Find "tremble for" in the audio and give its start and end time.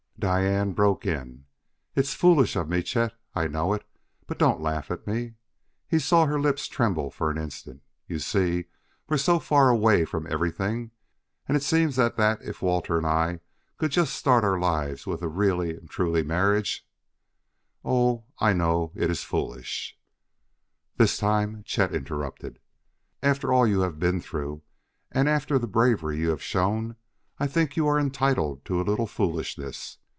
6.67-7.31